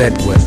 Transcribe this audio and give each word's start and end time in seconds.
bed 0.00 0.16
with 0.24 0.40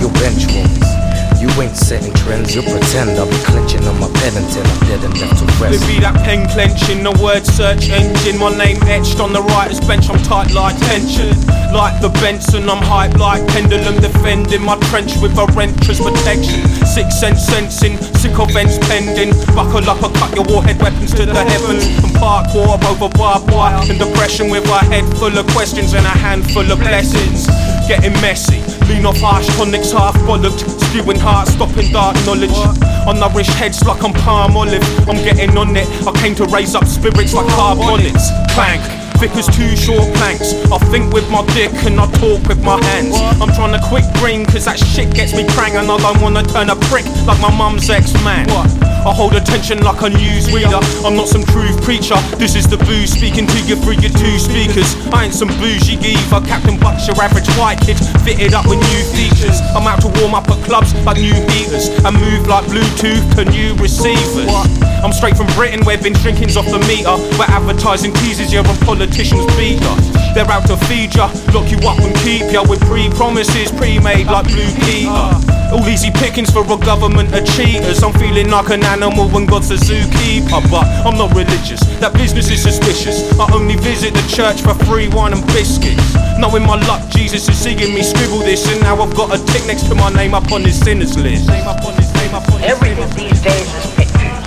your 0.00 0.08
bench 0.24 0.48
warmers. 0.56 0.88
You 1.36 1.52
ain't 1.60 1.76
setting 1.76 2.14
trends, 2.24 2.56
you 2.56 2.62
pretend 2.64 3.12
I'll 3.20 3.28
be 3.28 3.36
clenching 3.44 3.84
on 3.84 4.00
my 4.00 4.08
pen 4.08 4.32
until 4.40 4.64
I'm 4.64 4.80
dead 4.88 5.04
and 5.04 5.12
left 5.20 5.36
to 5.36 5.44
rest. 5.60 5.76
It 5.76 5.84
be 5.84 6.00
that 6.00 6.16
pen 6.24 6.48
clenching, 6.48 7.04
the 7.04 7.12
word 7.20 7.44
search 7.44 7.92
engine. 7.92 8.40
My 8.40 8.56
name 8.56 8.80
etched 8.88 9.20
on 9.20 9.36
the 9.36 9.42
writer's 9.52 9.84
bench, 9.84 10.08
I'm 10.08 10.16
tight 10.24 10.56
like 10.56 10.80
tension. 10.88 11.36
Like 11.76 12.00
the 12.00 12.08
Benson, 12.24 12.70
I'm 12.72 12.80
hype 12.80 13.20
like 13.20 13.44
pendulum, 13.52 14.00
defending 14.00 14.64
my 14.64 14.80
trench 14.88 15.12
with 15.20 15.36
a 15.36 15.44
rentress 15.52 16.00
protection. 16.00 16.64
Six 16.88 17.20
sense 17.20 17.44
sensing, 17.44 18.00
sick 18.16 18.32
events 18.32 18.80
pending. 18.88 19.36
Buckle 19.52 19.84
up, 19.92 20.00
I 20.00 20.08
cut 20.16 20.32
your 20.32 20.48
warhead 20.48 20.80
weapons 20.80 21.12
to 21.20 21.26
the 21.26 21.36
heavens. 21.36 21.84
And 22.00 22.16
park 22.16 22.48
war 22.56 22.80
over 22.80 23.12
barbed 23.12 23.52
wire. 23.52 23.76
And 23.92 24.00
depression 24.00 24.48
with 24.48 24.64
a 24.72 24.80
head 24.88 25.04
full 25.20 25.36
of 25.36 25.44
questions 25.52 25.92
and 25.92 26.06
a 26.06 26.16
handful 26.16 26.64
of 26.64 26.80
blessings. 26.80 27.44
Getting 27.86 28.14
messy, 28.20 28.58
lean 28.86 29.06
off 29.06 29.16
harsh 29.18 29.46
tonics, 29.56 29.92
half 29.92 30.16
bollocked, 30.26 30.58
spewing 30.80 31.20
heart, 31.20 31.46
stopping 31.46 31.92
dark 31.92 32.16
knowledge. 32.26 32.50
Unnourished 33.06 33.54
heads 33.54 33.84
like 33.84 34.02
I'm 34.02 34.12
Palmolive. 34.12 34.82
I'm 35.08 35.22
getting 35.22 35.56
on 35.56 35.76
it. 35.76 35.86
I 36.04 36.12
came 36.20 36.34
to 36.34 36.46
raise 36.46 36.74
up 36.74 36.86
spirits 36.86 37.32
like 37.32 37.46
carbonics. 37.46 38.26
Clank. 38.54 38.95
As 39.16 39.48
two 39.48 39.76
short 39.76 40.14
planks. 40.16 40.52
I 40.70 40.78
think 40.92 41.12
with 41.12 41.28
my 41.30 41.44
dick 41.52 41.72
and 41.84 42.00
I 42.00 42.06
talk 42.20 42.46
with 42.48 42.62
my 42.62 42.80
hands. 42.84 43.16
I'm 43.40 43.48
trying 43.56 43.72
to 43.72 43.80
quick 43.88 44.04
green 44.20 44.44
cause 44.44 44.66
that 44.66 44.78
shit 44.78 45.12
gets 45.14 45.32
me 45.32 45.48
crank 45.56 45.74
and 45.74 45.90
I 45.90 45.96
don't 45.96 46.20
wanna 46.20 46.42
turn 46.42 46.68
a 46.68 46.76
prick 46.88 47.04
like 47.24 47.40
my 47.40 47.48
mum's 47.48 47.88
ex 47.88 48.12
man. 48.24 48.48
I 49.06 49.14
hold 49.14 49.38
attention 49.38 49.86
like 49.86 50.02
a 50.02 50.10
newsreader. 50.10 50.82
I'm 51.06 51.14
not 51.14 51.30
some 51.30 51.46
truth 51.46 51.78
preacher. 51.86 52.18
This 52.42 52.58
is 52.58 52.66
the 52.66 52.74
boo 52.74 53.06
speaking 53.06 53.46
to 53.46 53.58
you 53.62 53.78
through 53.78 54.02
your 54.02 54.10
two 54.10 54.36
speakers. 54.42 54.98
I 55.14 55.30
ain't 55.30 55.34
some 55.34 55.46
bougie 55.62 55.94
geezer. 55.94 56.42
Captain 56.42 56.74
Buck's 56.74 57.06
your 57.06 57.14
average 57.22 57.46
white 57.54 57.78
kid, 57.78 57.94
fitted 58.26 58.50
up 58.52 58.66
with 58.66 58.82
new 58.82 59.02
features. 59.14 59.62
I'm 59.78 59.85
out 59.85 59.85
to 59.85 59.85
warm 59.85 59.85
up 60.36 60.48
at 60.50 60.62
clubs 60.64 60.92
like 61.06 61.16
new 61.16 61.32
heaters 61.48 61.88
and 62.04 62.12
move 62.20 62.46
like 62.46 62.64
Bluetooth 62.66 63.24
to 63.36 63.44
new 63.46 63.74
receivers. 63.76 64.52
I'm 65.02 65.12
straight 65.12 65.34
from 65.34 65.46
Britain 65.56 65.82
where 65.86 65.96
bin 65.96 66.12
drinking's 66.12 66.58
off 66.58 66.66
the 66.66 66.78
meter, 66.80 67.16
where 67.38 67.48
advertising 67.48 68.12
teases 68.12 68.52
you 68.52 68.60
and 68.60 68.80
politicians 68.80 69.46
beat 69.56 69.80
ya. 69.80 69.96
They're 70.34 70.50
out 70.50 70.66
to 70.66 70.76
feed 70.88 71.14
ya, 71.14 71.32
lock 71.54 71.70
you 71.72 71.78
up 71.88 71.98
and 72.00 72.14
keep 72.16 72.52
ya 72.52 72.62
with 72.68 72.80
pre-promises 72.84 73.72
pre-made 73.72 74.26
like 74.26 74.46
Blue 74.46 74.72
Peter. 74.84 75.55
All 75.72 75.86
easy 75.88 76.10
pickings 76.10 76.50
for 76.50 76.62
a 76.62 76.78
government 76.78 77.34
of 77.34 77.44
cheaters. 77.56 78.02
I'm 78.02 78.12
feeling 78.14 78.50
like 78.50 78.70
an 78.70 78.84
animal 78.84 79.28
when 79.28 79.46
God's 79.46 79.70
a 79.70 79.76
zookeeper, 79.76 80.62
but 80.70 80.86
I'm 81.04 81.18
not 81.18 81.34
religious. 81.34 81.80
That 81.98 82.14
business 82.14 82.50
is 82.50 82.62
suspicious. 82.62 83.26
I 83.38 83.50
only 83.52 83.76
visit 83.76 84.14
the 84.14 84.22
church 84.30 84.62
for 84.62 84.74
free 84.86 85.08
wine 85.08 85.32
and 85.32 85.44
biscuits. 85.48 86.14
Knowing 86.38 86.62
my 86.62 86.78
luck, 86.86 87.02
Jesus 87.10 87.48
is 87.48 87.58
seeing 87.58 87.94
me 87.94 88.02
scribble 88.02 88.38
this, 88.38 88.70
and 88.70 88.80
now 88.82 89.00
I've 89.02 89.14
got 89.16 89.34
a 89.34 89.38
tick 89.52 89.66
next 89.66 89.88
to 89.88 89.94
my 89.94 90.10
name 90.10 90.34
up 90.34 90.52
on 90.52 90.62
his 90.62 90.78
sinners 90.78 91.16
list. 91.18 91.48
Name 91.48 91.66
up 91.66 91.82
on 91.84 91.94
his 91.94 92.12
name 92.14 92.34
up 92.34 92.46
on 92.52 92.60
his 92.60 92.70
Everything 92.70 93.10
these 93.16 93.42
days 93.42 93.66
is 93.74 93.86
pictures. 93.96 94.38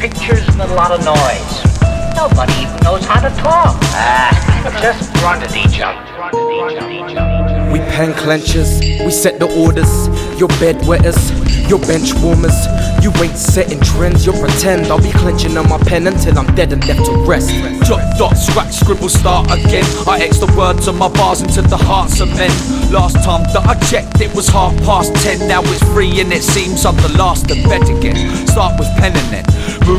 Pictures 0.00 0.48
and 0.48 0.62
a 0.62 0.74
lot 0.74 0.90
of 0.90 1.04
noise. 1.04 1.76
Nobody 2.16 2.52
even 2.64 2.80
knows 2.82 3.04
how 3.04 3.20
to 3.20 3.30
talk. 3.36 3.76
Ah, 3.94 4.32
just 4.80 5.12
grunt 5.14 5.42
at 5.42 5.54
each 5.54 5.80
other. 5.80 7.55
We 7.76 7.82
pen 7.92 8.14
clenchers, 8.14 8.80
we 9.04 9.10
set 9.10 9.38
the 9.38 9.44
orders. 9.52 10.08
Your 10.40 10.48
bed 10.56 10.80
wetters, 10.88 11.28
your 11.68 11.78
bench 11.80 12.14
warmers. 12.24 12.56
You 13.04 13.12
ain't 13.20 13.36
setting 13.36 13.78
trends, 13.80 14.24
you'll 14.24 14.40
pretend 14.40 14.86
I'll 14.86 14.96
be 14.96 15.12
clenching 15.12 15.58
on 15.58 15.68
my 15.68 15.76
pen 15.76 16.06
until 16.06 16.38
I'm 16.38 16.54
dead 16.54 16.72
and 16.72 16.82
left 16.88 17.04
to 17.04 17.12
rest. 17.28 17.50
Jot, 17.84 18.00
dot, 18.16 18.38
scratch, 18.38 18.72
scribble, 18.72 19.10
start 19.10 19.50
again. 19.52 19.84
I 20.08 20.20
X 20.20 20.38
the 20.38 20.50
words 20.56 20.88
on 20.88 20.96
my 20.96 21.08
bars 21.08 21.42
into 21.42 21.60
the 21.60 21.76
hearts 21.76 22.18
of 22.20 22.28
men. 22.28 22.48
Last 22.90 23.22
time 23.22 23.42
that 23.52 23.66
I 23.68 23.74
checked, 23.90 24.22
it 24.22 24.34
was 24.34 24.48
half 24.48 24.74
past 24.82 25.14
ten. 25.16 25.46
Now 25.46 25.60
it's 25.60 25.84
three, 25.92 26.18
and 26.22 26.32
it 26.32 26.44
seems 26.44 26.86
I'm 26.86 26.96
the 26.96 27.12
last 27.18 27.46
to 27.48 27.56
bed 27.68 27.82
again. 27.90 28.16
Start 28.46 28.80
with 28.80 28.88
pen 28.96 29.12
and 29.14 29.44
then 29.44 29.55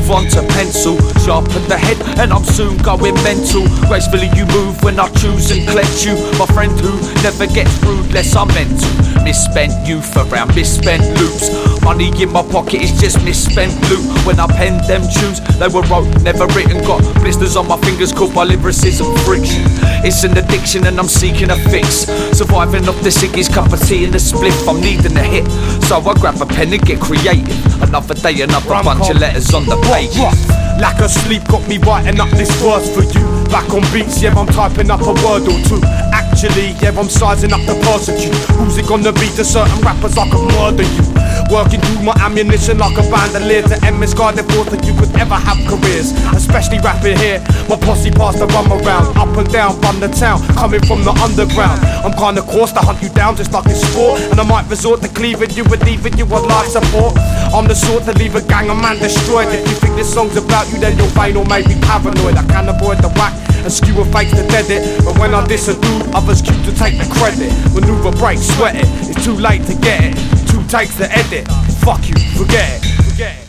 move 0.07 0.15
on 0.15 0.27
to 0.27 0.41
pencil. 0.53 0.97
Sharpen 1.19 1.63
the 1.67 1.77
head, 1.77 1.97
and 2.19 2.31
I'm 2.31 2.43
soon 2.43 2.77
going 2.77 3.15
mental. 3.23 3.67
Gracefully 3.87 4.29
you 4.35 4.45
move 4.47 4.81
when 4.83 4.99
I 4.99 5.09
choose 5.19 5.51
and 5.51 5.67
clench 5.67 6.05
you. 6.05 6.15
My 6.39 6.45
friend 6.47 6.71
who 6.79 6.95
never 7.23 7.47
gets 7.47 7.75
rude, 7.83 8.11
less 8.13 8.35
I'm 8.35 8.47
mental. 8.49 8.87
Misspent 9.23 9.73
youth 9.87 10.15
around 10.15 10.55
misspent 10.55 11.03
loops. 11.19 11.51
Money 11.83 12.11
in 12.21 12.31
my 12.31 12.43
pocket 12.43 12.81
is 12.81 12.91
just 12.99 13.23
misspent 13.23 13.73
loot. 13.89 14.05
When 14.25 14.39
I 14.39 14.47
penned 14.47 14.83
them 14.87 15.01
tunes, 15.01 15.41
they 15.59 15.67
were 15.67 15.83
wrote, 15.91 16.07
never 16.23 16.47
written. 16.55 16.83
Got 16.85 17.01
blisters 17.19 17.55
on 17.57 17.67
my 17.67 17.77
fingers 17.77 18.13
caused 18.13 18.35
by 18.35 18.43
lyricism 18.43 19.07
friction. 19.27 19.63
It's 20.07 20.23
an 20.23 20.37
addiction 20.37 20.87
and 20.87 20.99
I'm 20.99 21.07
seeking 21.07 21.49
a 21.49 21.57
fix. 21.69 22.07
Surviving 22.37 22.87
off 22.87 23.01
the 23.03 23.09
ciggies, 23.09 23.51
cup 23.51 23.73
of 23.73 23.81
tea 23.81 24.05
and 24.05 24.15
a 24.15 24.19
spliff. 24.19 24.67
I'm 24.67 24.79
needing 24.79 25.17
a 25.17 25.23
hit, 25.23 25.47
so 25.83 25.99
I 25.99 26.13
grab 26.13 26.39
a 26.41 26.45
pen 26.45 26.71
and 26.71 26.81
get 26.81 27.01
creative. 27.01 27.56
Another 27.81 28.13
day, 28.13 28.41
another 28.41 28.83
bunch 28.83 29.09
of 29.09 29.17
letters 29.17 29.53
on 29.53 29.65
the 29.65 29.77
pages. 29.87 30.49
Lack 30.81 30.99
of 31.01 31.09
sleep 31.09 31.43
got 31.47 31.67
me 31.67 31.77
writing 31.79 32.19
up 32.19 32.29
this 32.31 32.51
verse 32.61 32.89
for 32.93 33.01
you. 33.01 33.25
Back 33.49 33.69
on 33.73 33.81
beats, 33.93 34.21
yeah, 34.21 34.37
I'm 34.37 34.47
typing 34.47 34.91
up 34.91 35.01
a 35.01 35.13
word 35.25 35.47
or 35.49 35.59
two. 35.65 35.81
Actually, 36.13 36.77
yeah, 36.81 36.93
I'm 36.97 37.09
sizing 37.09 37.53
up 37.53 37.61
the 37.65 37.73
persecute. 37.85 38.33
Who's 38.57 38.77
it 38.77 38.87
gonna 38.87 39.13
be 39.13 39.27
to 39.37 39.45
certain 39.45 39.79
rappers 39.81 40.17
I 40.17 40.29
could 40.29 40.47
murder 40.53 40.83
you? 40.83 41.03
Working 41.47 41.79
through 41.79 42.03
my 42.03 42.13
ammunition 42.19 42.77
like 42.77 42.97
a 42.99 43.05
bandolier 43.09 43.63
to 43.63 43.75
end 43.85 43.99
misguided 43.99 44.45
thoughts 44.51 44.69
that 44.71 44.83
you 44.83 44.93
could 44.99 45.09
ever 45.15 45.35
have 45.35 45.55
careers. 45.63 46.11
Especially 46.35 46.77
rapping 46.83 47.17
here, 47.17 47.39
my 47.71 47.79
posse 47.79 48.11
passed 48.11 48.39
the 48.39 48.47
rum 48.51 48.67
around. 48.67 49.15
Up 49.15 49.31
and 49.31 49.47
down 49.51 49.79
from 49.79 49.99
the 49.99 50.09
town, 50.11 50.43
coming 50.59 50.83
from 50.83 51.03
the 51.07 51.15
underground. 51.23 51.79
I'm 52.03 52.11
kinda 52.13 52.41
coarse 52.43 52.73
to 52.73 52.79
hunt 52.79 53.01
you 53.01 53.09
down 53.09 53.37
just 53.37 53.53
like 53.53 53.65
it's 53.65 53.79
sport. 53.79 54.19
And 54.29 54.39
I 54.39 54.43
might 54.43 54.69
resort 54.69 55.01
to 55.03 55.07
cleaving 55.07 55.51
you 55.51 55.63
and 55.63 55.81
leaving 55.83 56.17
you 56.17 56.25
on 56.25 56.43
life 56.47 56.67
support. 56.67 57.17
I'm 57.55 57.65
the 57.67 57.75
sort 57.75 58.03
to 58.05 58.13
leave 58.19 58.35
a 58.35 58.41
gang 58.41 58.69
of 58.69 58.77
man 58.77 58.99
destroyed. 58.99 59.47
If 59.47 59.63
you 59.69 59.75
think 59.79 59.95
this 59.95 60.13
song's 60.13 60.35
about 60.35 60.67
you, 60.71 60.79
then 60.79 60.97
you're 60.97 61.13
vain 61.15 61.37
or 61.37 61.45
maybe 61.45 61.79
paranoid. 61.81 62.35
I 62.35 62.43
can't 62.51 62.67
avoid 62.67 62.99
the 62.99 63.09
whack 63.15 63.33
and 63.63 63.71
skew 63.71 63.99
a 64.01 64.05
fake 64.11 64.29
to 64.31 64.43
dead 64.51 64.69
it. 64.69 64.83
But 65.05 65.17
when 65.17 65.33
I 65.33 65.45
diss 65.47 65.69
a 65.69 65.79
dude, 65.79 66.13
others 66.13 66.41
cue 66.41 66.59
to 66.67 66.71
take 66.75 66.99
the 66.99 67.07
credit. 67.15 67.51
Maneuver 67.73 68.11
break, 68.11 68.37
sweat 68.37 68.75
it. 68.75 68.87
It's 69.07 69.23
too 69.23 69.33
late 69.33 69.65
to 69.67 69.75
get 69.75 70.03
it 70.11 70.36
takes 70.67 70.95
the 70.95 71.09
edit. 71.11 71.47
Fuck 71.79 72.09
you, 72.09 72.15
forget 72.37 72.83
it. 72.83 73.03
Forget 73.05 73.37
it. 73.37 73.46